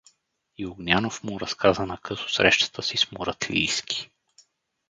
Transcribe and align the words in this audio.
И 0.57 0.65
Огнянов 0.65 1.23
му 1.23 1.39
разказа 1.39 1.85
накъсо 1.85 2.29
срещата 2.29 2.83
си 2.83 2.97
с 2.97 3.11
Муратлийски. 3.11 4.09